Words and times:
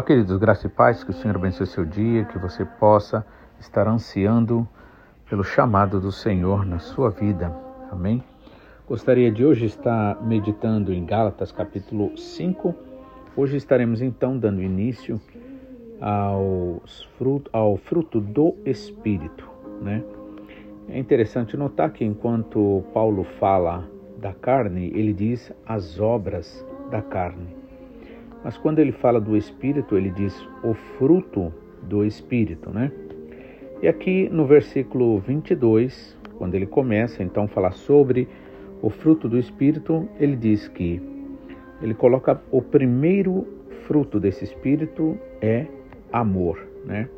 Olá, 0.00 0.06
queridos, 0.06 0.38
graça 0.38 0.66
e 0.66 0.70
paz, 0.70 1.04
que 1.04 1.10
o 1.10 1.12
Senhor 1.12 1.36
abençoe 1.36 1.66
seu 1.66 1.84
dia, 1.84 2.24
que 2.24 2.38
você 2.38 2.64
possa 2.64 3.22
estar 3.60 3.86
ansiando 3.86 4.66
pelo 5.28 5.44
chamado 5.44 6.00
do 6.00 6.10
Senhor 6.10 6.64
na 6.64 6.78
sua 6.78 7.10
vida. 7.10 7.54
Amém? 7.92 8.24
Gostaria 8.88 9.30
de 9.30 9.44
hoje 9.44 9.66
estar 9.66 10.18
meditando 10.22 10.90
em 10.90 11.04
Gálatas 11.04 11.52
capítulo 11.52 12.16
5. 12.16 12.74
Hoje 13.36 13.58
estaremos 13.58 14.00
então 14.00 14.38
dando 14.38 14.62
início 14.62 15.20
fruto, 17.18 17.50
ao 17.52 17.76
fruto 17.76 18.22
do 18.22 18.56
Espírito, 18.64 19.46
né? 19.82 20.02
É 20.88 20.98
interessante 20.98 21.58
notar 21.58 21.92
que 21.92 22.06
enquanto 22.06 22.82
Paulo 22.94 23.22
fala 23.38 23.86
da 24.16 24.32
carne, 24.32 24.90
ele 24.94 25.12
diz 25.12 25.52
as 25.66 26.00
obras 26.00 26.66
da 26.90 27.02
carne. 27.02 27.59
Mas 28.42 28.56
quando 28.56 28.78
ele 28.78 28.92
fala 28.92 29.20
do 29.20 29.36
Espírito, 29.36 29.96
ele 29.96 30.10
diz 30.10 30.34
o 30.62 30.74
fruto 30.74 31.52
do 31.82 32.04
Espírito, 32.04 32.70
né? 32.70 32.90
E 33.82 33.88
aqui 33.88 34.28
no 34.30 34.46
versículo 34.46 35.18
22, 35.18 36.16
quando 36.36 36.54
ele 36.54 36.66
começa 36.66 37.22
então 37.22 37.44
a 37.44 37.48
falar 37.48 37.72
sobre 37.72 38.28
o 38.82 38.90
fruto 38.90 39.28
do 39.28 39.38
Espírito, 39.38 40.08
ele 40.18 40.36
diz 40.36 40.68
que 40.68 41.00
ele 41.82 41.94
coloca 41.94 42.40
o 42.50 42.60
primeiro 42.60 43.46
fruto 43.86 44.20
desse 44.20 44.44
Espírito 44.44 45.18
é 45.40 45.66
amor, 46.12 46.58
né? 46.84 47.08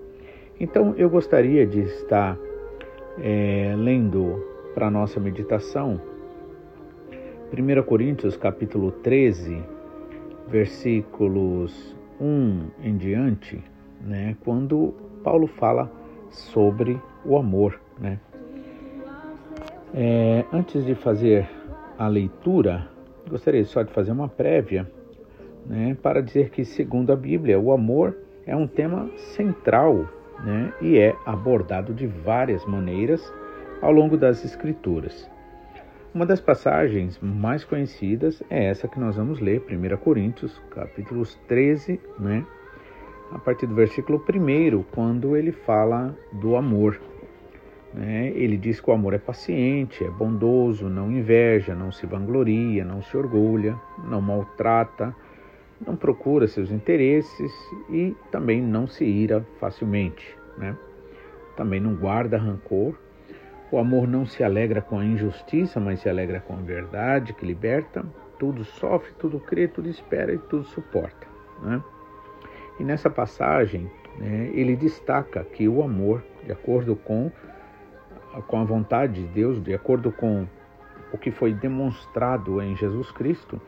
Então 0.59 0.95
eu 0.97 1.11
gostaria 1.11 1.67
de 1.67 1.81
estar 1.81 2.39
é, 3.21 3.75
lendo 3.77 4.45
para 4.75 4.91
nossa 4.91 5.21
meditação 5.21 6.01
1 7.53 7.83
Coríntios 7.83 8.37
capítulo 8.37 8.91
13, 8.91 9.63
versículos 10.53 11.97
1 12.21 12.67
em 12.85 12.97
diante, 12.99 13.59
né? 14.03 14.37
Quando 14.45 14.95
Paulo 15.25 15.47
fala 15.47 15.91
sobre 16.29 17.01
o 17.25 17.39
amor, 17.39 17.81
né? 17.99 18.21
É, 19.95 20.45
antes 20.53 20.85
de 20.85 20.95
fazer 20.95 21.49
a 21.99 22.07
leitura, 22.07 22.87
gostaria 23.29 23.65
só 23.65 23.83
de 23.83 23.91
fazer 23.93 24.13
uma 24.13 24.29
prévia 24.29 24.91
né, 25.67 25.97
para 26.03 26.23
dizer 26.23 26.51
que, 26.51 26.65
segundo 26.65 27.13
a 27.13 27.17
Bíblia, 27.17 27.59
o 27.59 27.73
amor 27.73 28.17
é 28.47 28.57
um 28.57 28.67
tema 28.67 29.11
central 29.35 30.09
né, 30.43 30.73
e 30.81 30.99
é 30.99 31.15
abordado 31.27 31.93
de 31.95 32.07
várias 32.07 32.65
maneiras 32.65 33.33
ao 33.81 33.93
longo 33.93 34.17
das 34.17 34.45
Escrituras. 34.45 35.31
Uma 36.15 36.27
das 36.27 36.43
passagens 36.43 37.19
mais 37.23 37.65
conhecidas 37.65 38.43
é 38.51 38.67
essa 38.67 38.87
que 38.87 39.01
nós 39.01 39.17
vamos 39.17 39.41
ler, 39.41 39.63
1 39.67 39.97
Coríntios, 39.97 40.61
capítulos 40.71 41.39
13, 41.49 41.99
né, 42.19 42.45
a 43.31 43.39
partir 43.39 43.67
do 43.67 43.75
versículo 43.75 44.23
1, 44.23 44.83
quando 44.91 45.35
ele 45.35 45.53
fala 45.53 46.15
do 46.31 46.55
amor. 46.55 47.01
Né? 47.95 48.29
Ele 48.35 48.59
diz 48.59 48.79
que 48.79 48.91
o 48.91 48.93
amor 48.93 49.15
é 49.15 49.19
paciente, 49.19 50.05
é 50.05 50.11
bondoso, 50.11 50.87
não 50.87 51.11
inveja, 51.11 51.75
não 51.75 51.91
se 51.91 52.05
vangloria, 52.05 52.85
não 52.85 53.01
se 53.01 53.17
orgulha, 53.17 53.75
não 54.05 54.21
maltrata, 54.21 55.17
não 55.81 55.97
procura 55.97 56.47
seus 56.47 56.71
interesses 56.71 57.53
e 57.89 58.15
também 58.31 58.61
não 58.61 58.87
se 58.87 59.03
ira 59.07 59.47
facilmente. 59.59 60.37
Né? 60.59 60.77
Também 61.57 61.81
não 61.81 61.95
guarda 61.95 62.37
rancor. 62.37 62.95
O 63.73 63.79
amor 63.79 64.07
não 64.07 64.27
se 64.27 64.45
alegra 64.45 64.83
com 64.83 64.99
a 64.99 65.05
injustiça, 65.05 65.81
mas 65.81 66.01
se 66.01 66.09
alegra 66.09 66.41
com 66.41 66.53
a 66.53 66.61
verdade 66.61 67.33
que 67.33 67.47
liberta. 67.47 68.05
Tudo 68.39 68.65
sofre, 68.65 69.13
tudo 69.19 69.41
crê, 69.41 69.67
tudo 69.67 69.89
espera 69.89 70.35
e 70.35 70.39
tudo 70.39 70.65
suporta. 70.65 71.27
Né? 71.63 71.83
E 72.79 72.85
nessa 72.85 73.09
passagem, 73.09 73.91
né, 74.19 74.51
ele 74.53 74.77
destaca 74.77 75.43
que 75.43 75.67
o 75.67 75.83
amor, 75.83 76.23
de 76.45 76.53
acordo 76.53 76.95
com 76.95 77.33
com 78.47 78.59
a 78.59 78.65
vontade 78.65 79.21
de 79.21 79.27
Deus, 79.27 79.63
de 79.63 79.75
acordo 79.75 80.11
com 80.11 80.47
o 81.13 81.19
que 81.19 81.31
foi 81.31 81.53
demonstrado 81.53 82.63
em 82.63 82.75
Jesus 82.77 83.11
Cristo, 83.13 83.61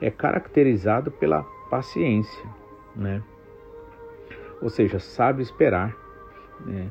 é 0.00 0.10
caracterizado 0.10 1.10
pela 1.10 1.42
paciência, 1.68 2.44
né? 2.94 3.22
Ou 4.62 4.70
seja, 4.70 4.98
sabe 4.98 5.42
esperar, 5.42 5.94
né? 6.64 6.90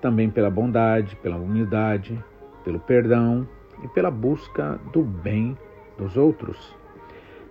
Também 0.00 0.30
pela 0.30 0.50
bondade, 0.50 1.16
pela 1.16 1.36
humildade, 1.36 2.22
pelo 2.64 2.80
perdão 2.80 3.46
e 3.82 3.88
pela 3.88 4.10
busca 4.10 4.78
do 4.92 5.02
bem 5.02 5.56
dos 5.98 6.16
outros. 6.16 6.76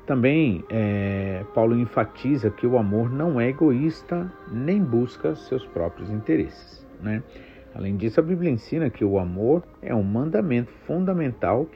Também 0.05 0.63
é, 0.69 1.43
Paulo 1.55 1.75
enfatiza 1.75 2.51
que 2.51 2.67
o 2.67 2.77
amor 2.77 3.09
não 3.09 3.39
é 3.39 3.49
egoísta 3.49 4.31
nem 4.51 4.81
busca 4.81 5.35
seus 5.35 5.65
próprios 5.65 6.11
interesses, 6.11 6.85
né? 7.01 7.23
Além 7.73 7.97
disso, 7.97 8.19
a 8.19 8.23
Bíblia 8.23 8.51
ensina 8.51 8.89
que 8.89 9.03
o 9.03 9.19
amor 9.19 9.63
é 9.81 9.93
um 9.93 10.03
mandamento 10.03 10.71
fundamental 10.85 11.67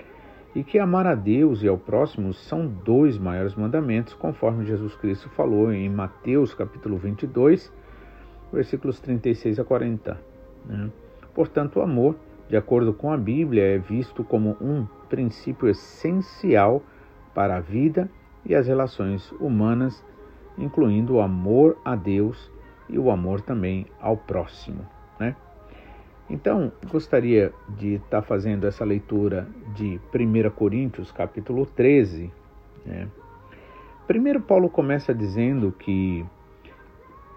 e 0.55 0.63
que 0.63 0.79
amar 0.79 1.05
a 1.05 1.13
Deus 1.13 1.61
e 1.61 1.67
ao 1.67 1.77
próximo 1.77 2.33
são 2.33 2.67
dois 2.67 3.17
maiores 3.17 3.53
mandamentos, 3.55 4.13
conforme 4.13 4.65
Jesus 4.65 4.95
Cristo 4.95 5.27
falou 5.29 5.73
em 5.73 5.89
Mateus 5.89 6.53
capítulo 6.53 6.97
22, 6.97 7.71
versículos 8.53 8.99
36 8.99 9.59
a 9.59 9.63
40. 9.65 10.28
Né? 10.65 10.89
Portanto, 11.33 11.79
o 11.79 11.81
amor, 11.81 12.15
de 12.47 12.57
acordo 12.57 12.93
com 12.93 13.11
a 13.11 13.17
Bíblia, 13.17 13.63
é 13.63 13.77
visto 13.77 14.23
como 14.23 14.57
um 14.61 14.85
princípio 15.09 15.67
essencial 15.67 16.81
para 17.33 17.57
a 17.57 17.59
vida 17.59 18.09
e 18.45 18.55
as 18.55 18.67
relações 18.67 19.31
humanas, 19.33 20.03
incluindo 20.57 21.15
o 21.15 21.21
amor 21.21 21.77
a 21.83 21.95
Deus 21.95 22.51
e 22.87 22.97
o 22.97 23.11
amor 23.11 23.41
também 23.41 23.85
ao 23.99 24.17
próximo. 24.17 24.85
Né? 25.19 25.35
Então, 26.29 26.71
gostaria 26.91 27.51
de 27.69 27.95
estar 27.95 28.21
fazendo 28.21 28.67
essa 28.67 28.85
leitura 28.85 29.47
de 29.75 29.99
1 30.13 30.49
Coríntios, 30.51 31.11
capítulo 31.11 31.65
13. 31.65 32.31
Né? 32.85 33.07
Primeiro, 34.05 34.41
Paulo 34.41 34.69
começa 34.69 35.13
dizendo 35.13 35.71
que, 35.71 36.25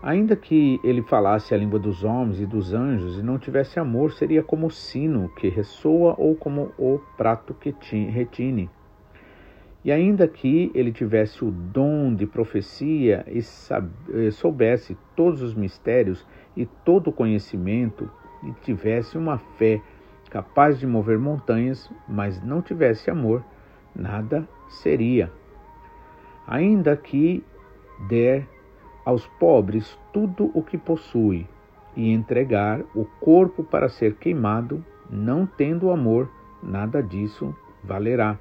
ainda 0.02 0.34
que 0.34 0.80
ele 0.82 1.02
falasse 1.02 1.54
a 1.54 1.56
língua 1.56 1.78
dos 1.78 2.02
homens 2.02 2.40
e 2.40 2.46
dos 2.46 2.74
anjos 2.74 3.18
e 3.18 3.22
não 3.22 3.38
tivesse 3.38 3.78
amor, 3.78 4.12
seria 4.12 4.42
como 4.42 4.66
o 4.66 4.70
sino 4.70 5.28
que 5.36 5.48
ressoa 5.48 6.14
ou 6.18 6.34
como 6.34 6.72
o 6.76 6.98
prato 7.16 7.54
que 7.54 7.74
retine. 8.06 8.68
E 9.84 9.90
ainda 9.90 10.28
que 10.28 10.70
ele 10.74 10.92
tivesse 10.92 11.44
o 11.44 11.50
dom 11.50 12.14
de 12.14 12.26
profecia 12.26 13.24
e 13.28 13.42
soubesse 14.32 14.96
todos 15.16 15.42
os 15.42 15.54
mistérios 15.54 16.26
e 16.56 16.66
todo 16.66 17.08
o 17.08 17.12
conhecimento, 17.12 18.10
e 18.44 18.52
tivesse 18.64 19.16
uma 19.16 19.38
fé 19.38 19.80
capaz 20.30 20.78
de 20.78 20.86
mover 20.86 21.18
montanhas, 21.18 21.90
mas 22.08 22.42
não 22.42 22.62
tivesse 22.62 23.10
amor, 23.10 23.44
nada 23.94 24.48
seria. 24.68 25.30
Ainda 26.46 26.96
que 26.96 27.44
der 28.08 28.46
aos 29.04 29.26
pobres 29.38 29.98
tudo 30.12 30.50
o 30.54 30.62
que 30.62 30.78
possui 30.78 31.46
e 31.96 32.10
entregar 32.10 32.80
o 32.94 33.04
corpo 33.20 33.62
para 33.62 33.88
ser 33.88 34.14
queimado, 34.14 34.84
não 35.10 35.46
tendo 35.46 35.90
amor, 35.90 36.30
nada 36.62 37.02
disso 37.02 37.54
valerá. 37.82 38.38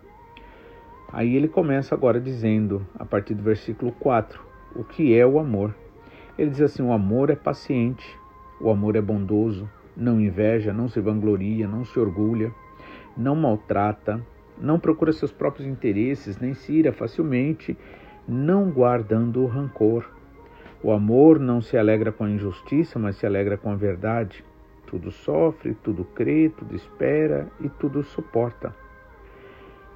Aí 1.12 1.36
ele 1.36 1.48
começa 1.48 1.94
agora 1.94 2.22
dizendo, 2.22 2.86
a 2.98 3.04
partir 3.04 3.34
do 3.34 3.44
versículo 3.44 3.92
4, 3.94 4.42
o 4.76 4.84
que 4.84 5.18
é 5.18 5.26
o 5.26 5.40
amor. 5.40 5.76
Ele 6.38 6.50
diz 6.50 6.62
assim: 6.62 6.82
o 6.82 6.94
amor 6.94 7.30
é 7.30 7.36
paciente, 7.36 8.18
o 8.60 8.70
amor 8.70 8.96
é 8.96 9.02
bondoso, 9.02 9.70
não 9.96 10.22
inveja, 10.22 10.72
não 10.72 10.88
se 10.88 11.02
vangloria, 11.02 11.68
não 11.68 11.84
se 11.84 12.00
orgulha, 12.00 12.54
não 13.18 13.36
maltrata, 13.36 14.26
não 14.58 14.80
procura 14.80 15.12
seus 15.12 15.32
próprios 15.32 15.68
interesses, 15.68 16.40
nem 16.40 16.54
se 16.54 16.72
ira 16.72 16.94
facilmente, 16.94 17.78
não 18.26 18.70
guardando 18.70 19.46
rancor. 19.46 20.10
O 20.84 20.92
amor 20.92 21.40
não 21.40 21.62
se 21.62 21.78
alegra 21.78 22.12
com 22.12 22.24
a 22.24 22.30
injustiça, 22.30 22.98
mas 22.98 23.16
se 23.18 23.26
alegra 23.26 23.58
com 23.58 23.72
a 23.72 23.76
verdade. 23.76 24.44
Tudo 24.88 25.12
sofre, 25.12 25.76
tudo 25.76 26.04
crê, 26.04 26.50
tudo 26.50 26.76
espera 26.76 27.48
e 27.60 27.70
tudo 27.70 28.04
suporta. 28.04 28.76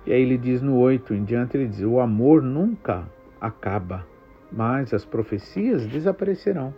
E 0.06 0.14
aí 0.14 0.22
ele 0.22 0.38
diz 0.38 0.62
no 0.62 0.78
8 0.78 1.14
em 1.14 1.24
diante, 1.24 1.58
ele 1.58 1.68
diz: 1.68 1.82
O 1.82 2.00
amor 2.00 2.42
nunca 2.42 3.04
acaba, 3.42 4.06
mas 4.52 4.94
as 4.94 5.04
profecias 5.04 5.88
desaparecerão 5.88 6.74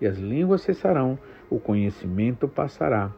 e 0.00 0.06
as 0.06 0.16
línguas 0.16 0.62
cessarão, 0.62 1.18
o 1.50 1.58
conhecimento 1.58 2.46
passará, 2.46 3.10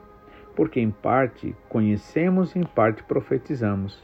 porque 0.56 0.81
em 0.81 0.90
parte 0.90 1.54
conhecemos 1.69 2.54
e 2.54 2.60
em 2.60 2.64
parte 2.64 3.02
profetizamos. 3.02 4.02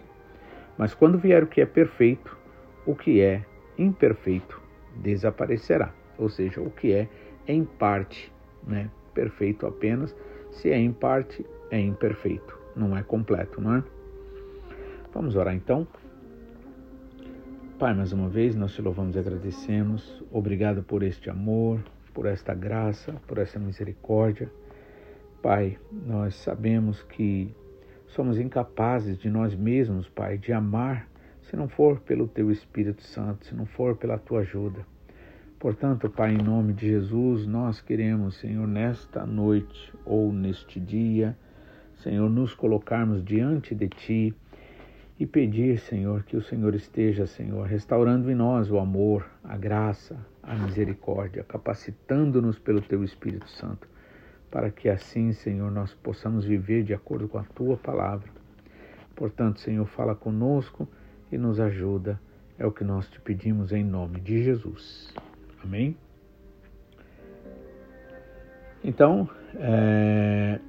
Mas 0.76 0.94
quando 0.94 1.18
vier 1.18 1.42
o 1.42 1.46
que 1.46 1.60
é 1.60 1.66
perfeito, 1.66 2.36
o 2.84 2.94
que 2.94 3.20
é 3.20 3.42
imperfeito 3.78 4.60
desaparecerá. 4.94 5.92
Ou 6.18 6.28
seja, 6.28 6.60
o 6.60 6.70
que 6.70 6.92
é 6.92 7.08
em 7.46 7.64
parte, 7.64 8.32
né? 8.66 8.90
Perfeito 9.14 9.66
apenas, 9.66 10.14
se 10.50 10.70
é 10.70 10.78
em 10.78 10.92
parte, 10.92 11.44
é 11.70 11.80
imperfeito, 11.80 12.58
não 12.74 12.96
é 12.96 13.02
completo, 13.02 13.60
não 13.60 13.76
é? 13.76 13.84
Vamos 15.12 15.36
orar 15.36 15.54
então. 15.54 15.86
Pai, 17.78 17.94
mais 17.94 18.12
uma 18.12 18.28
vez 18.28 18.54
nós 18.54 18.74
te 18.74 18.82
louvamos 18.82 19.16
e 19.16 19.18
agradecemos. 19.18 20.22
Obrigado 20.30 20.82
por 20.82 21.02
este 21.02 21.28
amor, 21.28 21.80
por 22.12 22.26
esta 22.26 22.54
graça, 22.54 23.12
por 23.26 23.38
essa 23.38 23.58
misericórdia. 23.58 24.50
Pai, 25.42 25.78
nós 25.92 26.34
sabemos 26.36 27.02
que 27.02 27.54
somos 28.06 28.38
incapazes 28.38 29.18
de 29.18 29.28
nós 29.28 29.54
mesmos, 29.54 30.08
Pai, 30.08 30.38
de 30.38 30.52
amar 30.52 31.06
se 31.42 31.54
não 31.54 31.68
for 31.68 32.00
pelo 32.00 32.26
teu 32.26 32.50
Espírito 32.50 33.02
Santo, 33.02 33.46
se 33.46 33.54
não 33.54 33.66
for 33.66 33.96
pela 33.96 34.18
tua 34.18 34.40
ajuda. 34.40 34.86
Portanto, 35.66 36.08
Pai, 36.08 36.32
em 36.32 36.38
nome 36.38 36.72
de 36.72 36.86
Jesus, 36.86 37.44
nós 37.44 37.80
queremos, 37.80 38.36
Senhor, 38.36 38.68
nesta 38.68 39.26
noite 39.26 39.92
ou 40.04 40.32
neste 40.32 40.78
dia, 40.78 41.36
Senhor, 41.96 42.30
nos 42.30 42.54
colocarmos 42.54 43.24
diante 43.24 43.74
de 43.74 43.88
Ti 43.88 44.34
e 45.18 45.26
pedir, 45.26 45.80
Senhor, 45.80 46.22
que 46.22 46.36
o 46.36 46.40
Senhor 46.40 46.72
esteja, 46.76 47.26
Senhor, 47.26 47.66
restaurando 47.66 48.30
em 48.30 48.34
nós 48.36 48.70
o 48.70 48.78
amor, 48.78 49.28
a 49.42 49.56
graça, 49.56 50.16
a 50.40 50.54
misericórdia, 50.54 51.42
capacitando-nos 51.42 52.60
pelo 52.60 52.80
Teu 52.80 53.02
Espírito 53.02 53.50
Santo, 53.50 53.88
para 54.48 54.70
que 54.70 54.88
assim, 54.88 55.32
Senhor, 55.32 55.68
nós 55.72 55.92
possamos 55.94 56.44
viver 56.44 56.84
de 56.84 56.94
acordo 56.94 57.26
com 57.26 57.38
a 57.38 57.44
Tua 57.44 57.76
palavra. 57.76 58.30
Portanto, 59.16 59.58
Senhor, 59.58 59.84
fala 59.86 60.14
conosco 60.14 60.88
e 61.32 61.36
nos 61.36 61.58
ajuda. 61.58 62.20
É 62.56 62.64
o 62.64 62.70
que 62.70 62.84
nós 62.84 63.10
te 63.10 63.20
pedimos 63.20 63.72
em 63.72 63.82
nome 63.82 64.20
de 64.20 64.44
Jesus. 64.44 65.12
Amém? 65.66 65.96
Então, 68.84 69.28
é, 69.56 70.60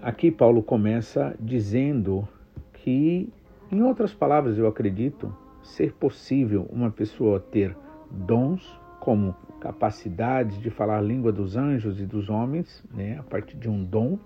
aqui 0.00 0.30
Paulo 0.30 0.62
começa 0.62 1.36
dizendo 1.38 2.26
que 2.72 3.30
em 3.70 3.82
outras 3.82 4.14
palavras, 4.14 4.56
eu 4.56 4.66
acredito 4.66 5.36
ser 5.62 5.92
possível 5.92 6.66
uma 6.72 6.90
pessoa 6.90 7.38
ter 7.38 7.76
dons 8.10 8.80
como 8.98 9.36
capacidade 9.60 10.58
de 10.58 10.70
falar 10.70 10.98
a 10.98 11.02
língua 11.02 11.30
dos 11.30 11.54
anjos 11.54 12.00
e 12.00 12.06
dos 12.06 12.30
homens, 12.30 12.82
né, 12.94 13.18
a 13.18 13.22
partir 13.22 13.58
de 13.58 13.68
um 13.68 13.84
dom, 13.84 14.18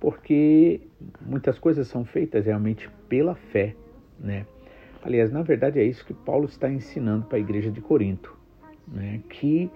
porque 0.00 0.80
muitas 1.24 1.60
coisas 1.60 1.86
são 1.86 2.04
feitas 2.04 2.44
realmente 2.44 2.90
pela 3.08 3.36
fé, 3.36 3.76
né? 4.18 4.46
Aliás, 5.00 5.30
na 5.30 5.42
verdade 5.42 5.78
é 5.78 5.84
isso 5.84 6.04
que 6.04 6.12
Paulo 6.12 6.46
está 6.46 6.68
ensinando 6.68 7.24
para 7.26 7.38
a 7.38 7.40
igreja 7.40 7.70
de 7.70 7.80
Corinto, 7.80 8.37
né? 8.92 9.20
Que 9.28 9.70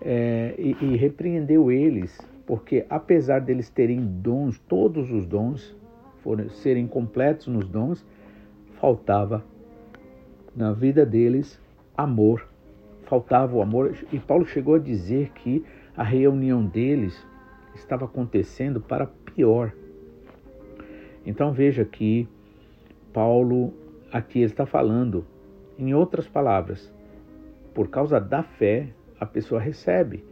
é, 0.00 0.54
e, 0.58 0.76
e 0.84 0.96
repreendeu 0.96 1.70
eles, 1.70 2.18
porque 2.46 2.84
apesar 2.88 3.40
deles 3.40 3.70
terem 3.70 4.00
dons, 4.00 4.58
todos 4.68 5.10
os 5.10 5.26
dons, 5.26 5.76
forem, 6.22 6.48
serem 6.48 6.86
completos 6.86 7.46
nos 7.46 7.68
dons, 7.68 8.04
faltava 8.80 9.44
na 10.54 10.72
vida 10.72 11.04
deles 11.04 11.60
amor. 11.96 12.46
Faltava 13.04 13.56
o 13.56 13.62
amor. 13.62 13.94
E 14.12 14.18
Paulo 14.18 14.44
chegou 14.46 14.74
a 14.74 14.78
dizer 14.78 15.30
que 15.32 15.64
a 15.96 16.02
reunião 16.02 16.64
deles 16.64 17.24
estava 17.74 18.04
acontecendo 18.04 18.80
para 18.80 19.06
pior. 19.06 19.72
Então 21.24 21.52
veja 21.52 21.84
que 21.84 22.28
Paulo 23.12 23.72
aqui 24.12 24.42
está 24.42 24.66
falando, 24.66 25.24
em 25.78 25.94
outras 25.94 26.26
palavras, 26.26 26.92
por 27.76 27.88
causa 27.88 28.18
da 28.18 28.42
fé, 28.42 28.88
a 29.20 29.26
pessoa 29.26 29.60
recebe. 29.60 30.24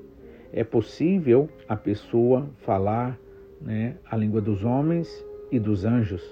É 0.50 0.64
possível 0.64 1.46
a 1.68 1.76
pessoa 1.76 2.48
falar 2.62 3.18
né, 3.60 3.96
a 4.10 4.16
língua 4.16 4.40
dos 4.40 4.64
homens 4.64 5.06
e 5.52 5.60
dos 5.60 5.84
anjos 5.84 6.22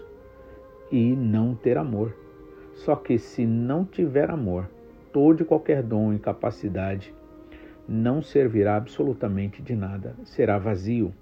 e 0.90 1.14
não 1.14 1.54
ter 1.54 1.76
amor. 1.76 2.16
Só 2.72 2.96
que 2.96 3.18
se 3.18 3.44
não 3.44 3.84
tiver 3.84 4.30
amor, 4.30 4.70
todo 5.12 5.42
e 5.42 5.44
qualquer 5.44 5.82
dom 5.82 6.14
e 6.14 6.18
capacidade 6.18 7.14
não 7.86 8.22
servirá 8.22 8.76
absolutamente 8.76 9.60
de 9.60 9.76
nada, 9.76 10.16
será 10.24 10.56
vazio. 10.56 11.12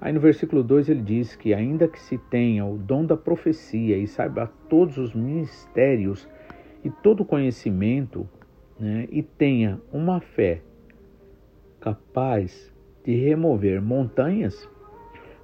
Aí 0.00 0.14
no 0.14 0.20
versículo 0.20 0.62
2 0.62 0.88
ele 0.88 1.02
diz 1.02 1.36
que, 1.36 1.52
ainda 1.52 1.88
que 1.88 2.00
se 2.00 2.16
tenha 2.16 2.64
o 2.64 2.78
dom 2.78 3.04
da 3.04 3.18
profecia 3.18 3.98
e 3.98 4.06
saiba 4.06 4.50
todos 4.66 4.96
os 4.96 5.12
mistérios 5.12 6.26
e 6.82 6.88
todo 6.88 7.22
conhecimento, 7.22 8.26
né, 8.78 9.06
e 9.10 9.22
tenha 9.22 9.80
uma 9.92 10.20
fé 10.20 10.62
capaz 11.80 12.72
de 13.04 13.14
remover 13.14 13.80
montanhas, 13.80 14.68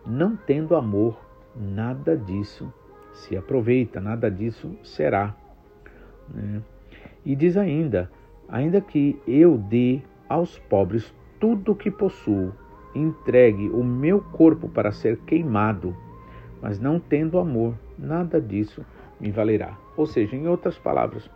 não 0.07 0.37
tendo 0.37 0.77
amor, 0.77 1.19
nada 1.57 2.17
disso 2.17 2.73
se 3.13 3.37
aproveita, 3.37 4.01
nada 4.01 4.31
disso 4.31 4.77
será. 4.83 5.35
Né? 6.29 6.63
E 7.25 7.35
diz 7.35 7.57
ainda: 7.57 8.11
ainda 8.49 8.81
que 8.81 9.19
eu 9.27 9.57
dê 9.57 10.03
aos 10.29 10.59
pobres 10.59 11.15
tudo 11.41 11.73
o 11.73 11.77
que 11.77 11.91
possuo, 11.91 12.53
entregue 12.95 13.69
o 13.71 13.83
meu 13.83 14.21
corpo 14.21 14.69
para 14.69 14.93
ser 14.93 15.19
queimado, 15.21 15.97
mas 16.61 16.79
não 16.79 16.99
tendo 16.99 17.39
amor, 17.39 17.75
nada 17.99 18.41
disso 18.41 18.85
me 19.21 19.31
valerá. 19.31 19.79
Ou 19.97 20.07
seja, 20.07 20.37
em 20.37 20.49
outras 20.49 20.79
palavras, 20.79 21.31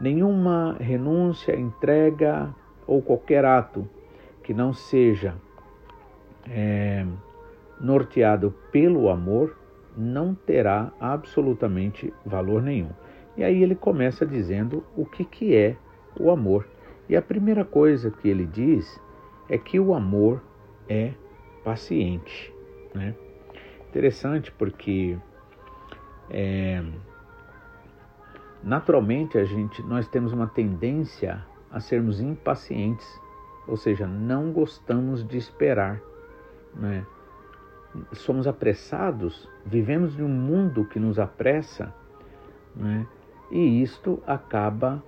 nenhuma 0.00 0.76
renúncia, 0.78 1.56
entrega 1.56 2.54
ou 2.86 3.00
qualquer 3.00 3.44
ato 3.44 3.88
que 4.42 4.52
não 4.52 4.72
seja 4.72 5.34
é, 6.48 7.06
norteado 7.80 8.54
pelo 8.70 9.08
amor 9.08 9.56
não 9.96 10.34
terá 10.34 10.92
absolutamente 11.00 12.12
valor 12.24 12.62
nenhum. 12.62 12.90
E 13.36 13.42
aí 13.42 13.62
ele 13.62 13.74
começa 13.74 14.26
dizendo 14.26 14.84
o 14.96 15.04
que, 15.04 15.24
que 15.24 15.54
é 15.54 15.76
o 16.18 16.30
amor. 16.30 16.66
E 17.08 17.16
a 17.16 17.22
primeira 17.22 17.64
coisa 17.64 18.10
que 18.10 18.28
ele 18.28 18.46
diz 18.46 19.00
é 19.48 19.58
que 19.58 19.78
o 19.78 19.94
amor 19.94 20.42
é 20.88 21.12
paciente. 21.64 22.52
Né? 22.94 23.14
Interessante 23.88 24.52
porque 24.52 25.16
é, 26.30 26.82
naturalmente 28.64 29.38
a 29.38 29.44
gente, 29.44 29.82
nós 29.82 30.08
temos 30.08 30.32
uma 30.32 30.46
tendência 30.46 31.44
a 31.70 31.80
sermos 31.80 32.20
impacientes, 32.20 33.06
ou 33.66 33.76
seja, 33.76 34.06
não 34.06 34.52
gostamos 34.52 35.26
de 35.26 35.36
esperar. 35.36 36.00
Né? 36.74 37.04
somos 38.12 38.46
apressados, 38.46 39.48
vivemos 39.64 40.18
em 40.18 40.22
um 40.22 40.28
mundo 40.28 40.84
que 40.84 40.98
nos 40.98 41.18
apressa, 41.18 41.94
né? 42.74 43.06
e 43.50 43.82
isto 43.82 44.22
acaba 44.26 45.02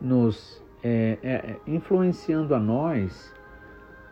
nos 0.00 0.62
é, 0.82 1.18
é, 1.22 1.56
influenciando 1.66 2.54
a 2.54 2.58
nós 2.58 3.34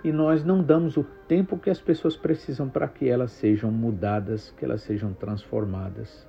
e 0.04 0.12
nós 0.12 0.44
não 0.44 0.62
damos 0.62 0.96
o 0.96 1.04
tempo 1.26 1.58
que 1.58 1.70
as 1.70 1.80
pessoas 1.80 2.16
precisam 2.16 2.68
para 2.68 2.87
que 2.87 3.08
elas 3.08 3.32
sejam 3.32 3.70
mudadas, 3.70 4.52
que 4.56 4.64
elas 4.64 4.82
sejam 4.82 5.12
transformadas, 5.14 6.26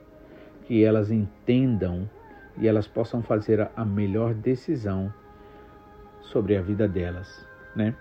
que 0.66 0.84
elas 0.84 1.12
entendam 1.12 2.10
e 2.58 2.68
elas 2.68 2.88
possam 2.88 3.22
fazer 3.22 3.70
a 3.76 3.86
melhor 3.86 4.34
decisão 4.34 5.14
sobre 6.22 6.58
a 6.58 6.62
vida 6.62 6.88
delas, 6.88 7.46
né? 7.76 7.96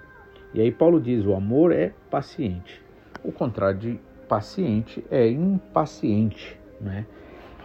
E 0.55 0.61
aí 0.61 0.73
Paulo 0.73 1.01
diz: 1.01 1.25
o 1.25 1.35
amor 1.35 1.73
é 1.73 1.93
paciente. 2.11 2.83
O 3.23 3.33
contrário 3.33 3.79
de 3.79 4.01
paciente 4.29 5.05
é 5.11 5.29
impaciente, 5.29 6.59
né? 6.81 7.07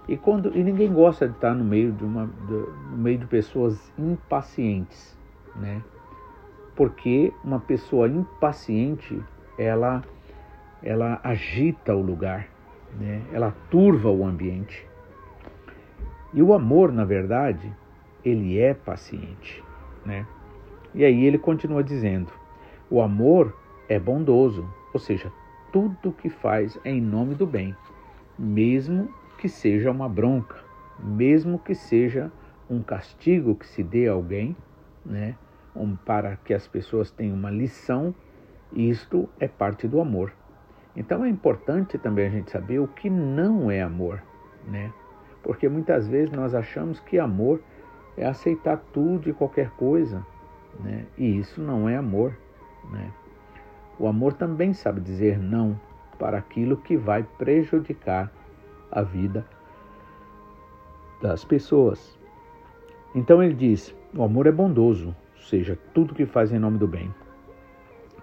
E 0.08 0.18
quando 0.18 0.56
e 0.56 0.64
ninguém 0.64 0.92
gosta 0.92 1.28
de 1.28 1.34
estar 1.34 1.54
no 1.54 1.64
meio 1.64 1.92
de 1.92 2.04
uma 2.04 2.26
no 2.26 2.98
meio 2.98 3.20
de 3.20 3.28
pessoas 3.28 3.92
impacientes, 3.98 5.18
né? 5.56 5.82
Porque 6.76 7.32
uma 7.44 7.60
pessoa 7.60 8.08
impaciente, 8.08 9.22
ela 9.58 10.04
ela 10.84 11.20
agita 11.24 11.96
o 11.96 12.02
lugar, 12.02 12.48
né? 13.00 13.22
Ela 13.32 13.56
turva 13.70 14.10
o 14.10 14.26
ambiente. 14.26 14.91
E 16.34 16.42
o 16.42 16.54
amor, 16.54 16.92
na 16.92 17.04
verdade, 17.04 17.74
ele 18.24 18.60
é 18.60 18.74
paciente, 18.74 19.64
né? 20.06 20.26
E 20.94 21.04
aí 21.04 21.26
ele 21.26 21.38
continua 21.38 21.84
dizendo: 21.84 22.32
o 22.90 23.02
amor 23.02 23.56
é 23.90 24.00
bondoso, 24.00 24.68
ou 24.94 25.00
seja, 25.00 25.32
tudo 25.72 26.12
que 26.12 26.30
faz 26.30 26.80
é 26.84 26.92
em 26.92 27.02
nome 27.02 27.36
do 27.36 27.46
bem, 27.46 27.76
mesmo 28.38 29.10
que 29.38 29.50
seja 29.50 29.92
uma 29.92 30.08
bronca, 30.08 30.58
mesmo 31.00 31.60
que 31.60 31.74
seja 31.74 32.32
um 32.70 32.82
castigo 32.82 33.56
que 33.56 33.68
se 33.68 33.84
dê 33.84 34.08
a 34.08 34.14
alguém, 34.14 34.56
né, 35.06 35.36
um, 35.76 35.96
para 35.96 36.38
que 36.38 36.54
as 36.54 36.68
pessoas 36.68 37.12
tenham 37.12 37.36
uma 37.36 37.50
lição, 37.50 38.14
isto 38.74 39.28
é 39.40 39.48
parte 39.48 39.88
do 39.88 40.00
amor. 40.00 40.32
Então 40.96 41.26
é 41.26 41.30
importante 41.30 41.98
também 41.98 42.28
a 42.28 42.30
gente 42.30 42.52
saber 42.52 42.80
o 42.80 42.88
que 42.88 43.10
não 43.10 43.72
é 43.72 43.82
amor, 43.82 44.22
né? 44.68 44.92
Porque 45.44 45.68
muitas 45.68 46.08
vezes 46.08 46.32
nós 46.32 46.54
achamos 46.54 47.00
que 47.00 47.18
amor 47.18 47.62
é 48.18 48.26
aceitar 48.26 48.78
tudo 48.94 49.30
e 49.30 49.34
qualquer 49.34 49.72
coisa, 49.72 50.26
né? 50.80 51.06
E 51.18 51.38
isso 51.38 51.62
não 51.62 51.88
é 51.88 51.96
amor, 51.96 52.38
né? 52.92 53.12
O 53.98 54.08
amor 54.08 54.34
também 54.34 54.74
sabe 54.74 55.00
dizer 55.02 55.38
não 55.38 55.80
para 56.18 56.38
aquilo 56.38 56.78
que 56.78 56.98
vai 56.98 57.24
prejudicar 57.38 58.32
a 58.92 59.02
vida 59.02 59.46
das 61.22 61.44
pessoas. 61.46 62.18
Então 63.16 63.42
ele 63.42 63.54
diz: 63.54 63.96
o 64.16 64.24
amor 64.24 64.48
é 64.48 64.52
bondoso, 64.52 65.16
ou 65.36 65.42
seja, 65.44 65.78
tudo 65.94 66.16
que 66.16 66.26
faz 66.26 66.52
em 66.52 66.60
nome 66.60 66.78
do 66.78 66.88
bem. 66.88 67.14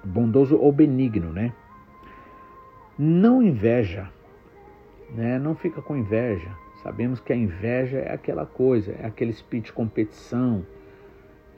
Bondoso 0.04 0.56
ou 0.56 0.70
benigno, 0.72 1.32
né? 1.32 1.52
Não 2.98 3.42
inveja, 3.42 4.08
né? 5.10 5.38
Não 5.38 5.54
fica 5.54 5.82
com 5.82 5.96
inveja. 5.96 6.50
Sabemos 6.88 7.21
que 7.21 7.35
a 7.35 7.37
inveja 7.37 7.99
é 7.99 8.14
aquela 8.14 8.47
coisa, 8.47 8.92
é 8.92 9.04
aquele 9.04 9.30
espírito 9.30 9.66
de 9.66 9.73
competição, 9.75 10.64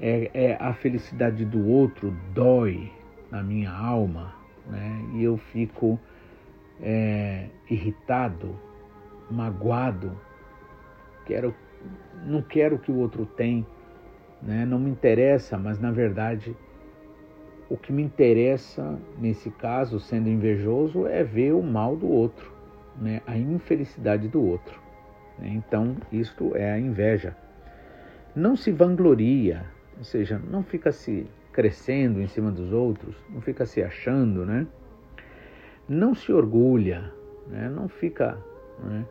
é, 0.01 0.29
é 0.35 0.57
a 0.59 0.75
felicidade 0.75 1.45
do 1.45 1.69
outro 1.69 2.13
dói 2.35 2.91
na 3.31 3.41
minha 3.41 3.71
alma, 3.71 4.35
né? 4.67 5.09
E 5.15 5.23
eu 5.23 5.37
fico 5.37 6.01
é, 6.83 7.47
irritado, 7.71 8.59
magoado, 9.31 10.19
quero, 11.25 11.55
não 12.27 12.43
quero 12.43 12.77
que 12.77 12.91
o 12.91 12.97
outro 12.97 13.25
tem, 13.25 13.65
né? 14.43 14.67
Não 14.67 14.81
me 14.81 14.91
interessa, 14.91 15.57
mas 15.57 15.79
na 15.79 15.93
verdade 15.93 16.57
o 17.69 17.77
que 17.77 17.93
me 17.93 18.03
interessa 18.03 18.99
nesse 19.17 19.49
caso, 19.49 20.01
sendo 20.01 20.29
invejoso, 20.29 21.07
é 21.07 21.23
ver 21.23 21.53
o 21.53 21.63
mal 21.63 21.95
do 21.95 22.09
outro, 22.09 22.53
né? 23.01 23.23
A 23.29 23.39
infelicidade 23.39 24.27
do 24.27 24.45
outro. 24.45 24.90
Então 25.43 25.97
isto 26.13 26.57
é 26.57 26.73
a 26.73 26.79
inveja. 26.79 27.37
Não 28.35 28.57
se 28.57 28.71
vangloria, 28.71 29.65
ou 29.99 30.05
seja, 30.05 30.39
não 30.39 30.63
fica 30.63 30.93
se 30.93 31.27
crescendo 31.53 32.21
em 32.21 32.29
cima 32.29 32.51
dos 32.51 32.73
outros, 32.73 33.17
não 33.29 33.41
fica 33.41 33.67
se 33.67 33.83
achando, 33.83 34.47
né? 34.47 34.67
Não 35.89 36.15
se 36.15 36.33
orgulha, 36.33 37.13
né? 37.49 37.69
não 37.69 37.89
fica 37.89 38.39
né, 38.83 39.05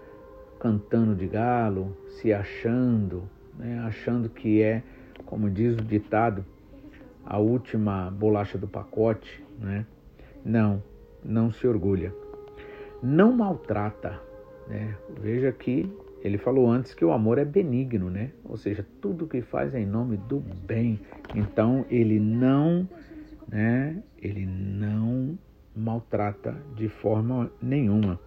cantando 0.59 1.13
de 1.13 1.27
galo, 1.27 1.95
se 2.07 2.31
achando, 2.33 3.23
né? 3.57 3.79
achando 3.85 4.29
que 4.29 4.61
é, 4.61 4.81
como 5.25 5.49
diz 5.49 5.77
o 5.77 5.81
ditado, 5.81 6.45
a 7.25 7.37
última 7.37 8.09
bolacha 8.09 8.57
do 8.57 8.67
pacote, 8.67 9.43
né? 9.59 9.85
Não, 10.43 10.81
não 11.23 11.51
se 11.51 11.67
orgulha. 11.67 12.13
Não 13.03 13.33
maltrata, 13.33 14.19
né? 14.67 14.95
Veja 15.21 15.51
que 15.51 15.91
ele 16.21 16.37
falou 16.37 16.69
antes 16.69 16.93
que 16.93 17.05
o 17.05 17.11
amor 17.11 17.37
é 17.37 17.45
benigno, 17.45 18.09
né? 18.09 18.31
Ou 18.43 18.57
seja, 18.57 18.85
tudo 19.01 19.27
que 19.27 19.41
faz 19.41 19.73
é 19.73 19.79
em 19.79 19.85
nome 19.85 20.17
do 20.17 20.39
bem. 20.39 20.99
Então 21.33 21.85
ele 21.89 22.19
não, 22.19 22.87
né? 23.47 24.01
Ele 24.21 24.45
não 24.45 25.37
maltrata 25.75 26.57
de 26.75 26.89
forma 26.89 27.51
nenhuma. 27.61 28.19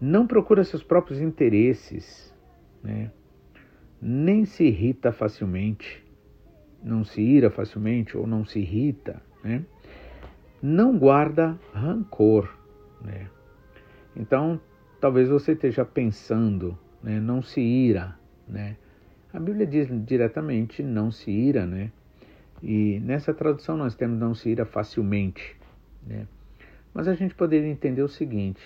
Não 0.00 0.26
procura 0.26 0.62
seus 0.62 0.82
próprios 0.82 1.20
interesses, 1.20 2.32
né? 2.82 3.10
Nem 4.00 4.44
se 4.44 4.64
irrita 4.64 5.10
facilmente, 5.10 6.04
não 6.82 7.02
se 7.02 7.20
ira 7.20 7.50
facilmente 7.50 8.16
ou 8.16 8.26
não 8.26 8.44
se 8.44 8.60
irrita, 8.60 9.20
né? 9.42 9.64
Não 10.62 10.96
guarda 10.96 11.58
rancor, 11.72 12.48
né? 13.02 13.28
Então 14.14 14.60
talvez 15.00 15.28
você 15.28 15.52
esteja 15.52 15.84
pensando, 15.84 16.78
né, 17.02 17.20
não 17.20 17.42
se 17.42 17.60
ira, 17.60 18.18
né? 18.48 18.76
A 19.32 19.38
Bíblia 19.38 19.66
diz 19.66 19.88
diretamente 20.06 20.82
não 20.82 21.10
se 21.10 21.30
ira, 21.30 21.66
né? 21.66 21.92
E 22.62 22.98
nessa 23.00 23.34
tradução 23.34 23.76
nós 23.76 23.94
temos 23.94 24.18
não 24.18 24.34
se 24.34 24.48
ira 24.48 24.64
facilmente, 24.64 25.56
né? 26.06 26.26
Mas 26.94 27.06
a 27.06 27.14
gente 27.14 27.34
poderia 27.34 27.68
entender 27.68 28.02
o 28.02 28.08
seguinte: 28.08 28.62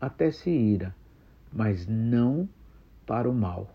até 0.00 0.30
se 0.30 0.50
ira, 0.50 0.94
mas 1.52 1.86
não 1.86 2.48
para 3.04 3.28
o 3.28 3.34
mal. 3.34 3.74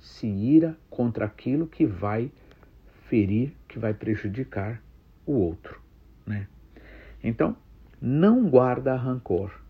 Se 0.00 0.26
ira 0.26 0.76
contra 0.88 1.26
aquilo 1.26 1.66
que 1.66 1.86
vai 1.86 2.32
ferir, 3.08 3.54
que 3.68 3.78
vai 3.78 3.92
prejudicar 3.92 4.82
o 5.26 5.32
outro, 5.32 5.80
né? 6.26 6.48
Então, 7.22 7.54
não 8.00 8.48
guarda 8.48 8.96
rancor. 8.96 9.61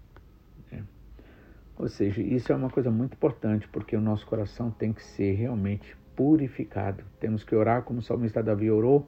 Ou 1.83 1.89
seja, 1.89 2.23
isso 2.23 2.53
é 2.53 2.55
uma 2.55 2.71
coisa 2.71 2.93
muito 2.93 3.15
importante, 3.15 3.67
porque 3.67 3.97
o 3.97 4.01
nosso 4.01 4.25
coração 4.25 4.71
tem 4.71 4.93
que 4.93 5.03
ser 5.03 5.33
realmente 5.33 5.97
purificado. 6.15 7.03
Temos 7.19 7.43
que 7.43 7.57
orar 7.57 7.83
como 7.83 7.99
o 7.99 8.03
salmista 8.03 8.41
Davi 8.41 8.71
orou: 8.71 9.05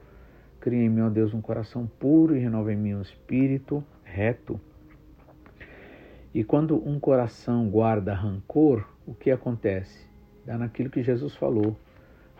Cria 0.59 0.83
em 0.83 0.89
mim, 0.89 0.99
ó 0.99 1.09
Deus, 1.09 1.33
um 1.33 1.39
coração 1.39 1.87
puro 1.87 2.35
e 2.35 2.39
renova 2.41 2.73
em 2.73 2.75
mim 2.75 2.93
um 2.95 3.01
espírito 3.01 3.81
reto. 4.03 4.59
E 6.33 6.43
quando 6.43 6.85
um 6.85 6.99
coração 6.99 7.69
guarda 7.69 8.13
rancor, 8.13 8.85
o 9.07 9.13
que 9.13 9.31
acontece? 9.31 10.05
Dá 10.45 10.57
naquilo 10.57 10.89
que 10.89 11.01
Jesus 11.01 11.33
falou. 11.33 11.77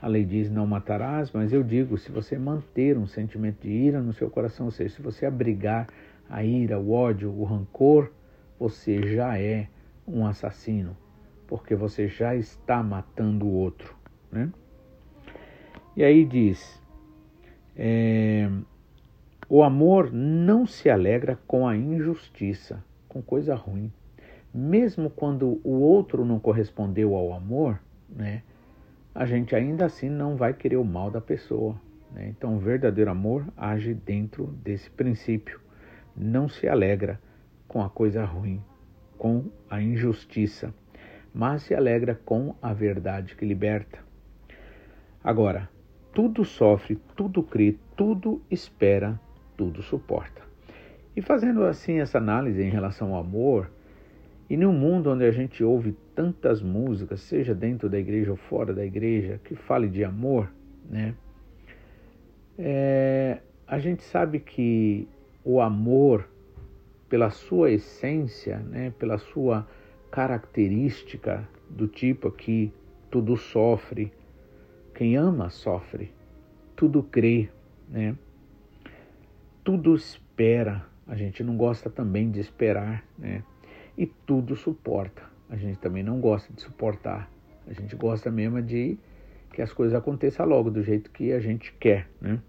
A 0.01 0.07
lei 0.09 0.25
diz 0.25 0.51
não 0.51 0.67
matarás, 0.67 1.31
mas 1.31 1.53
eu 1.53 1.63
digo, 1.63 1.97
se 1.97 2.11
você 2.11 2.37
manter 2.37 2.97
um 2.97 3.07
sentimento 3.07 3.61
de 3.61 3.69
ira 3.69 4.01
no 4.01 4.11
seu 4.11 4.29
coração, 4.29 4.65
ou 4.65 4.71
seja, 4.73 4.95
se 4.95 5.01
você 5.01 5.25
abrigar 5.25 5.87
a 6.29 6.43
ira, 6.43 6.77
o 6.77 6.91
ódio, 6.91 7.31
o 7.31 7.45
rancor, 7.45 8.11
você 8.59 9.15
já 9.15 9.39
é 9.39 9.69
um 10.07 10.25
assassino, 10.25 10.95
porque 11.47 11.75
você 11.75 12.07
já 12.07 12.35
está 12.35 12.81
matando 12.81 13.45
o 13.45 13.53
outro. 13.53 13.95
Né? 14.31 14.51
E 15.95 16.03
aí 16.03 16.25
diz: 16.25 16.81
é, 17.75 18.49
o 19.47 19.63
amor 19.63 20.11
não 20.11 20.65
se 20.65 20.89
alegra 20.89 21.37
com 21.47 21.67
a 21.67 21.75
injustiça, 21.75 22.83
com 23.07 23.21
coisa 23.21 23.55
ruim. 23.55 23.91
Mesmo 24.53 25.09
quando 25.09 25.59
o 25.63 25.81
outro 25.81 26.23
não 26.23 26.39
correspondeu 26.39 27.13
ao 27.13 27.33
amor, 27.33 27.79
né, 28.09 28.41
a 29.13 29.25
gente 29.25 29.55
ainda 29.55 29.85
assim 29.85 30.09
não 30.09 30.35
vai 30.35 30.53
querer 30.53 30.77
o 30.77 30.83
mal 30.83 31.11
da 31.11 31.21
pessoa. 31.21 31.75
Né? 32.11 32.29
Então, 32.29 32.55
o 32.55 32.59
verdadeiro 32.59 33.11
amor 33.11 33.45
age 33.55 33.93
dentro 33.93 34.47
desse 34.63 34.89
princípio. 34.89 35.59
Não 36.15 36.47
se 36.47 36.67
alegra 36.67 37.19
com 37.67 37.83
a 37.83 37.89
coisa 37.89 38.23
ruim, 38.23 38.61
com 39.17 39.45
a 39.69 39.81
injustiça, 39.81 40.73
mas 41.33 41.63
se 41.63 41.73
alegra 41.73 42.19
com 42.25 42.55
a 42.61 42.73
verdade 42.73 43.35
que 43.35 43.45
liberta. 43.45 43.99
Agora, 45.23 45.69
tudo 46.13 46.45
sofre, 46.45 46.97
tudo 47.15 47.43
crê, 47.43 47.75
tudo 47.95 48.41
espera, 48.49 49.19
tudo 49.57 49.81
suporta. 49.81 50.41
E 51.15 51.21
fazendo 51.21 51.63
assim 51.63 51.99
essa 51.99 52.17
análise 52.17 52.61
em 52.61 52.69
relação 52.69 53.13
ao 53.13 53.21
amor, 53.21 53.69
e 54.49 54.55
num 54.55 54.73
mundo 54.73 55.11
onde 55.11 55.25
a 55.25 55.31
gente 55.31 55.63
ouve 55.63 55.95
tantas 56.13 56.61
músicas, 56.61 57.21
seja 57.21 57.55
dentro 57.55 57.89
da 57.89 57.97
igreja 57.97 58.31
ou 58.31 58.37
fora 58.37 58.73
da 58.73 58.85
igreja, 58.85 59.39
que 59.43 59.55
fale 59.55 59.87
de 59.87 60.03
amor, 60.03 60.51
né? 60.89 61.15
É, 62.57 63.39
a 63.67 63.79
gente 63.79 64.03
sabe 64.03 64.39
que 64.39 65.07
o 65.43 65.59
amor 65.59 66.29
pela 67.09 67.29
sua 67.29 67.71
essência, 67.71 68.59
né, 68.59 68.93
pela 68.97 69.17
sua 69.17 69.67
característica 70.11 71.47
do 71.69 71.87
tipo 71.87 72.31
que 72.31 72.71
tudo 73.09 73.35
sofre. 73.37 74.11
Quem 74.93 75.17
ama 75.17 75.49
sofre, 75.49 76.11
tudo 76.75 77.03
crê, 77.03 77.49
né? 77.89 78.15
Tudo 79.63 79.95
espera. 79.95 80.85
A 81.07 81.15
gente 81.15 81.43
não 81.43 81.57
gosta 81.57 81.89
também 81.89 82.31
de 82.31 82.39
esperar, 82.39 83.03
né? 83.17 83.43
E 83.97 84.05
tudo 84.05 84.55
suporta. 84.55 85.23
A 85.49 85.55
gente 85.55 85.77
também 85.79 86.03
não 86.03 86.19
gosta 86.19 86.51
de 86.53 86.61
suportar. 86.61 87.29
A 87.67 87.73
gente 87.73 87.95
gosta 87.95 88.31
mesmo 88.31 88.61
de 88.61 88.97
que 89.53 89.61
as 89.61 89.73
coisas 89.73 89.95
aconteçam 89.95 90.45
logo 90.45 90.69
do 90.69 90.83
jeito 90.83 91.11
que 91.11 91.31
a 91.31 91.39
gente 91.39 91.73
quer, 91.73 92.09
né? 92.21 92.39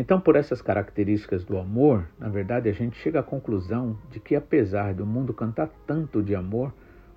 Então, 0.00 0.18
por 0.18 0.34
essas 0.34 0.62
características 0.62 1.44
do 1.44 1.58
amor, 1.58 2.08
na 2.18 2.30
verdade, 2.30 2.70
a 2.70 2.72
gente 2.72 2.96
chega 2.96 3.20
à 3.20 3.22
conclusão 3.22 3.98
de 4.10 4.18
que, 4.18 4.34
apesar 4.34 4.94
do 4.94 5.04
mundo 5.04 5.34
cantar 5.34 5.68
tanto 5.86 6.22
de 6.22 6.34
amor, 6.34 6.72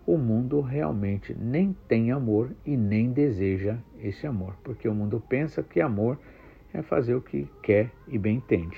o 0.05 0.17
mundo 0.17 0.59
realmente 0.59 1.33
nem 1.33 1.73
tem 1.87 2.11
amor 2.11 2.51
e 2.65 2.75
nem 2.75 3.13
deseja 3.13 3.77
esse 4.01 4.27
amor, 4.27 4.57
porque 4.65 4.85
o 4.85 4.93
mundo 4.93 5.23
pensa 5.29 5.63
que 5.63 5.79
amor 5.79 6.19
é 6.73 6.81
fazer 6.81 7.15
o 7.15 7.21
que 7.21 7.47
quer 7.61 7.89
e 8.05 8.17
bem 8.17 8.35
entende. 8.35 8.77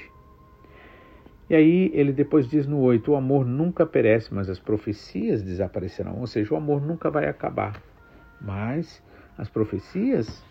E 1.49 1.55
aí 1.55 1.89
ele 1.91 2.13
depois 2.13 2.47
diz 2.47 2.67
no 2.67 2.81
8: 2.81 3.11
o 3.11 3.15
amor 3.15 3.43
nunca 3.43 3.87
perece, 3.87 4.31
mas 4.31 4.51
as 4.51 4.59
profecias 4.59 5.41
desaparecerão. 5.41 6.19
Ou 6.19 6.27
seja, 6.27 6.53
o 6.53 6.57
amor 6.57 6.79
nunca 6.79 7.09
vai 7.09 7.27
acabar, 7.27 7.81
mas 8.39 9.01
as 9.35 9.49
profecias 9.49 10.45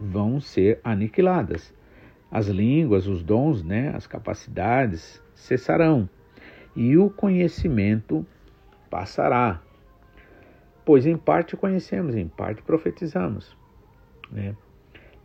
vão 0.00 0.40
ser 0.40 0.80
aniquiladas. 0.82 1.74
As 2.30 2.46
línguas, 2.46 3.06
os 3.06 3.22
dons, 3.22 3.62
né, 3.62 3.92
as 3.94 4.06
capacidades 4.06 5.22
cessarão 5.34 6.08
e 6.74 6.96
o 6.96 7.08
conhecimento 7.08 8.26
passará. 8.90 9.62
Pois 10.84 11.06
em 11.06 11.16
parte 11.16 11.56
conhecemos, 11.56 12.14
em 12.14 12.28
parte 12.28 12.62
profetizamos. 12.62 13.56
Né? 14.30 14.56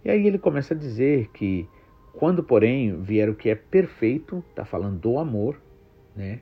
E 0.04 0.10
aí 0.10 0.26
ele 0.26 0.38
começa 0.38 0.74
a 0.74 0.78
dizer 0.78 1.30
que 1.34 1.68
quando, 2.14 2.44
porém, 2.44 3.02
vier 3.02 3.30
o 3.30 3.36
que 3.36 3.50
é 3.50 3.56
perfeito, 3.56 4.44
está 4.50 4.66
falando 4.66 5.00
do 5.00 5.18
amor, 5.18 5.60
né? 6.16 6.42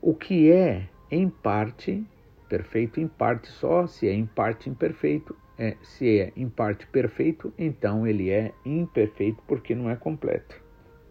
o 0.00 0.14
que 0.14 0.50
é 0.50 0.88
em 1.10 1.28
parte 1.28 2.04
perfeito, 2.48 3.00
em 3.00 3.06
parte 3.06 3.48
só, 3.48 3.86
se 3.86 4.08
é 4.08 4.12
em 4.12 4.26
parte 4.26 4.68
imperfeito, 4.68 5.36
é, 5.60 5.76
se 5.82 6.18
é 6.18 6.32
em 6.34 6.48
parte 6.48 6.86
perfeito, 6.86 7.52
então 7.58 8.06
ele 8.06 8.30
é 8.30 8.54
imperfeito 8.64 9.42
porque 9.46 9.74
não 9.74 9.90
é 9.90 9.94
completo, 9.94 10.58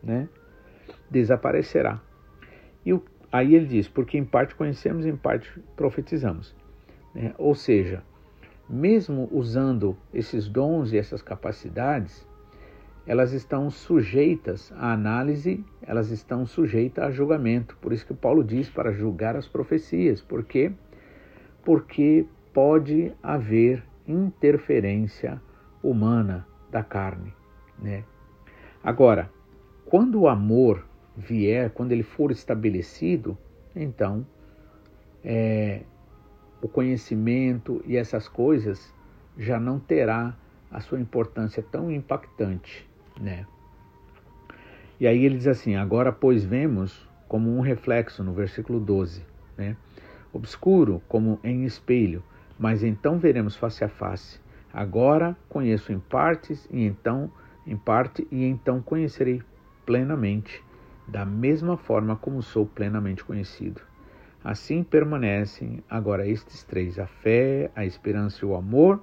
né? 0.02 0.28
Desaparecerá. 1.08 2.02
E 2.84 2.92
o, 2.92 3.04
aí 3.32 3.54
ele 3.54 3.68
diz, 3.68 3.88
porque 3.88 4.18
em 4.18 4.26
parte 4.26 4.56
conhecemos, 4.56 5.06
em 5.06 5.16
parte 5.16 5.48
profetizamos. 5.76 6.56
Né? 7.14 7.32
Ou 7.38 7.54
seja, 7.54 8.02
mesmo 8.68 9.30
usando 9.32 9.96
esses 10.12 10.48
dons 10.48 10.94
e 10.94 10.98
essas 10.98 11.22
capacidades, 11.22 12.28
elas 13.06 13.34
estão 13.34 13.70
sujeitas 13.70 14.74
à 14.76 14.94
análise, 14.94 15.64
elas 15.84 16.10
estão 16.10 16.48
sujeitas 16.48 17.04
a 17.04 17.12
julgamento. 17.12 17.78
Por 17.80 17.94
isso 17.94 18.06
que 18.06 18.16
Paulo 18.16 18.44
diz 18.44 18.68
para 18.68 18.92
julgar 18.92 19.36
as 19.36 19.48
profecias. 19.48 20.22
Por 20.22 20.44
quê? 20.44 20.72
Porque 21.64 22.26
pode 22.52 23.14
haver 23.22 23.84
interferência 24.12 25.42
humana 25.82 26.46
da 26.72 26.84
carne, 26.84 27.34
né? 27.78 28.04
Agora, 28.84 29.32
quando 29.86 30.22
o 30.22 30.28
amor 30.28 30.86
vier, 31.16 31.70
quando 31.72 31.92
ele 31.92 32.04
for 32.04 32.32
estabelecido, 32.32 33.38
então 33.76 34.26
é, 35.24 35.82
o 36.62 36.68
conhecimento 36.68 37.82
e 37.86 37.98
essas 37.98 38.28
coisas 38.28 38.94
já 39.38 39.60
não 39.60 39.80
terá 39.80 40.36
a 40.72 40.80
sua 40.80 41.00
importância 41.00 41.64
tão 41.64 41.92
impactante, 41.92 42.88
né? 43.20 43.46
E 45.00 45.08
aí 45.08 45.24
ele 45.24 45.38
diz 45.38 45.48
assim: 45.48 45.76
agora 45.76 46.12
pois 46.12 46.44
vemos 46.44 47.08
como 47.28 47.56
um 47.56 47.62
reflexo 47.62 48.24
no 48.24 48.34
versículo 48.34 48.80
12, 48.80 49.24
né? 49.58 49.76
Obscuro 50.32 51.02
como 51.08 51.40
em 51.44 51.64
espelho, 51.64 52.24
mas 52.60 52.84
então 52.84 53.18
veremos 53.18 53.56
face 53.56 53.84
a 53.84 53.90
face. 53.90 54.40
Agora 54.72 55.36
conheço 55.48 55.94
em 55.94 56.00
partes 56.00 56.68
e 56.70 56.84
então 56.84 57.32
em 57.66 57.78
parte 57.78 58.28
e 58.30 58.44
então 58.44 58.82
conhecerei 58.82 59.42
plenamente, 59.86 60.64
da 61.08 61.26
mesma 61.26 61.78
forma 61.78 62.16
como 62.16 62.44
sou 62.44 62.66
plenamente 62.66 63.24
conhecido. 63.24 63.82
Assim 64.44 64.84
permanecem 64.84 65.84
agora 65.90 66.28
estes 66.28 66.64
três: 66.64 67.00
a 67.00 67.08
fé, 67.08 67.72
a 67.76 67.86
esperança 67.86 68.44
e 68.44 68.48
o 68.48 68.56
amor, 68.56 69.02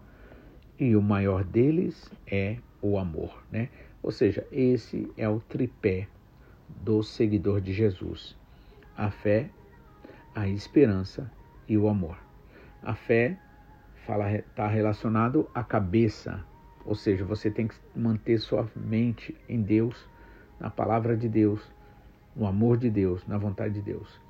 e 0.78 0.94
o 0.94 1.02
maior 1.02 1.42
deles 1.42 2.10
é 2.26 2.58
o 2.82 2.98
amor, 2.98 3.42
né? 3.50 3.68
Ou 4.02 4.10
seja, 4.12 4.46
esse 4.52 5.10
é 5.16 5.28
o 5.28 5.40
tripé 5.40 6.08
do 6.68 7.02
seguidor 7.02 7.60
de 7.60 7.72
Jesus: 7.72 8.36
a 8.96 9.10
fé, 9.10 9.50
a 10.34 10.48
esperança 10.48 11.30
e 11.68 11.76
o 11.76 11.88
amor. 11.88 12.16
A 12.82 12.94
fé 12.94 13.38
está 14.08 14.68
relacionado 14.68 15.48
à 15.54 15.64
cabeça, 15.64 16.44
ou 16.84 16.94
seja, 16.94 17.24
você 17.24 17.50
tem 17.50 17.66
que 17.66 17.74
manter 17.94 18.38
sua 18.38 18.68
mente 18.76 19.36
em 19.48 19.60
Deus, 19.60 20.08
na 20.60 20.70
palavra 20.70 21.16
de 21.16 21.28
Deus, 21.28 21.60
no 22.34 22.46
amor 22.46 22.76
de 22.76 22.90
Deus, 22.90 23.26
na 23.26 23.36
vontade 23.36 23.74
de 23.74 23.82
Deus 23.82 24.26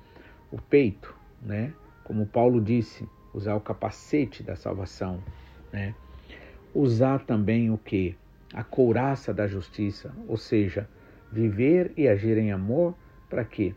o 0.51 0.61
peito, 0.61 1.15
né? 1.41 1.73
Como 2.03 2.25
Paulo 2.25 2.61
disse, 2.61 3.07
usar 3.33 3.55
o 3.55 3.61
capacete 3.61 4.43
da 4.43 4.55
salvação, 4.55 5.21
né? 5.71 5.93
Usar 6.73 7.19
também 7.25 7.69
o 7.69 7.77
que? 7.77 8.15
A 8.53 8.63
couraça 8.63 9.33
da 9.33 9.47
justiça, 9.47 10.13
ou 10.27 10.37
seja, 10.37 10.89
viver 11.31 11.91
e 11.97 12.07
agir 12.07 12.37
em 12.37 12.51
amor 12.51 12.95
para 13.29 13.43
quê? 13.43 13.75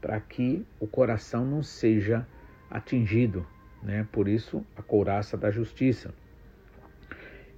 Para 0.00 0.20
que 0.20 0.64
o 0.78 0.86
coração 0.86 1.44
não 1.44 1.62
seja 1.62 2.26
atingido, 2.70 3.46
né? 3.82 4.06
Por 4.12 4.28
isso, 4.28 4.64
a 4.76 4.82
couraça 4.82 5.36
da 5.36 5.50
justiça. 5.50 6.14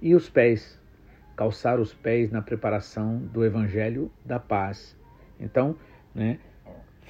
E 0.01 0.15
os 0.15 0.29
pés, 0.29 0.79
calçar 1.35 1.79
os 1.79 1.93
pés 1.93 2.31
na 2.31 2.41
preparação 2.41 3.17
do 3.17 3.43
evangelho 3.45 4.11
da 4.25 4.39
paz. 4.39 4.97
Então, 5.39 5.77
né, 6.13 6.39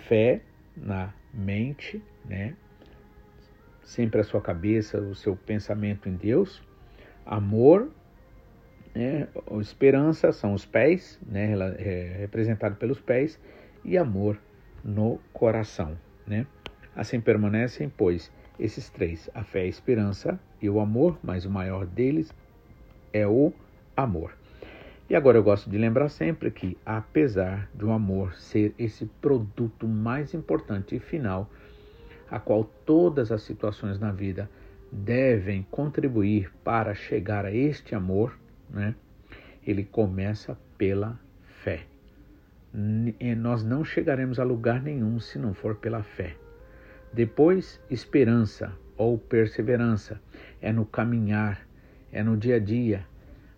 fé 0.08 0.42
na 0.76 1.14
mente, 1.34 2.04
né? 2.26 2.56
Sempre 3.82 4.22
a 4.22 4.24
sua 4.24 4.42
cabeça, 4.42 5.00
o 5.00 5.14
seu 5.14 5.36
pensamento 5.36 6.08
em 6.08 6.16
Deus. 6.16 6.62
Amor, 7.26 7.92
né? 8.96 9.28
esperança 9.60 10.32
são 10.32 10.54
os 10.54 10.66
pés, 10.66 11.20
né? 11.26 11.56
Representado 12.20 12.76
pelos 12.76 13.00
pés, 13.00 13.40
e 13.84 13.98
amor 13.98 14.40
no 14.84 15.20
coração, 15.34 15.98
né? 16.26 16.46
Assim 16.96 17.20
permanecem, 17.20 17.90
pois, 17.90 18.32
esses 18.60 18.90
três: 18.90 19.30
a 19.34 19.44
fé, 19.44 19.62
a 19.62 19.68
esperança 19.68 20.40
e 20.62 20.70
o 20.70 20.80
amor, 20.80 21.18
mas 21.24 21.46
o 21.46 21.50
maior 21.50 21.86
deles 21.86 22.34
é 23.12 23.28
o 23.28 23.54
amor. 23.96 24.36
E 25.10 25.16
agora 25.16 25.38
eu 25.38 25.44
gosto 25.44 25.70
de 25.70 25.78
lembrar 25.78 26.10
sempre 26.10 26.50
que, 26.50 26.78
apesar 26.86 27.70
de 27.76 27.86
o 27.86 27.90
um 27.90 27.94
amor 27.94 28.34
ser 28.36 28.74
esse 28.80 29.06
produto 29.06 29.88
mais 29.88 30.34
importante 30.34 30.96
e 30.96 31.00
final, 31.00 31.50
a 32.32 32.40
qual 32.40 32.64
todas 32.86 33.32
as 33.32 33.44
situações 33.44 34.00
na 34.00 34.12
vida 34.12 34.50
devem 34.92 35.66
contribuir 35.70 36.52
para 36.64 36.96
chegar 36.96 37.46
a 37.46 37.54
este 37.54 37.94
amor, 37.94 38.38
né? 38.70 38.96
ele 39.66 39.84
começa 39.84 40.58
pela 40.78 41.20
fé. 41.64 41.86
E 43.20 43.36
nós 43.36 43.64
não 43.64 43.86
chegaremos 43.86 44.40
a 44.40 44.44
lugar 44.44 44.82
nenhum 44.82 45.20
se 45.20 45.38
não 45.38 45.54
for 45.54 45.76
pela 45.76 46.02
fé. 46.02 46.36
Depois, 47.14 47.80
esperança 47.92 48.76
ou 48.98 49.20
perseverança 49.20 50.20
é 50.60 50.74
no 50.74 50.84
caminhar, 50.84 51.68
é 52.12 52.24
no 52.24 52.36
dia 52.36 52.56
a 52.56 52.60
dia. 52.60 53.06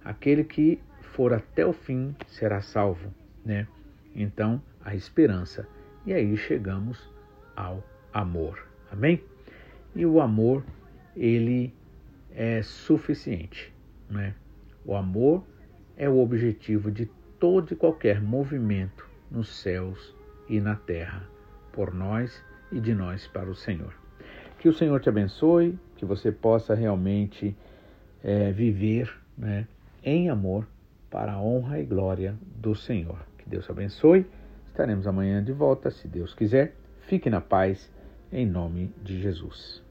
Aquele 0.04 0.44
que 0.44 0.80
for 1.00 1.34
até 1.34 1.66
o 1.66 1.72
fim 1.72 2.14
será 2.28 2.62
salvo, 2.62 3.14
né? 3.46 3.66
Então, 4.14 4.62
a 4.84 4.94
esperança. 4.94 5.66
E 6.06 6.14
aí 6.14 6.36
chegamos 6.36 7.10
ao 7.56 7.82
amor. 8.14 8.68
Amém? 8.92 9.24
E 9.96 10.06
o 10.06 10.20
amor, 10.20 10.62
ele 11.16 11.74
é 12.34 12.62
suficiente, 12.62 13.74
né? 14.10 14.36
O 14.84 14.96
amor 14.96 15.46
é 15.96 16.10
o 16.10 16.20
objetivo 16.20 16.92
de 16.92 17.10
todo 17.40 17.72
e 17.72 17.76
qualquer 17.76 18.22
movimento 18.22 19.10
nos 19.32 19.62
céus 19.62 20.14
e 20.50 20.60
na 20.60 20.76
terra, 20.76 21.28
por 21.72 21.94
nós 21.94 22.44
e 22.72 22.80
de 22.80 22.94
nós 22.94 23.28
para 23.28 23.50
o 23.50 23.56
Senhor. 23.56 23.94
Que 24.60 24.70
o 24.70 24.74
Senhor 24.74 25.00
te 25.00 25.10
abençoe, 25.10 25.78
que 25.96 26.06
você 26.06 26.32
possa 26.32 26.74
realmente 26.74 27.56
é, 28.24 28.52
viver 28.52 29.12
né, 29.38 29.68
em 30.04 30.30
amor 30.30 30.68
para 31.10 31.34
a 31.34 31.42
honra 31.42 31.80
e 31.80 31.86
glória 31.86 32.36
do 32.42 32.76
Senhor. 32.76 33.20
Que 33.38 33.48
Deus 33.48 33.70
abençoe. 33.70 34.26
Estaremos 34.68 35.08
amanhã 35.08 35.44
de 35.44 35.52
volta, 35.52 35.92
se 35.92 36.08
Deus 36.08 36.34
quiser. 36.34 36.76
Fique 37.02 37.30
na 37.30 37.40
paz, 37.40 37.92
em 38.32 38.46
nome 38.46 38.92
de 39.04 39.22
Jesus. 39.22 39.85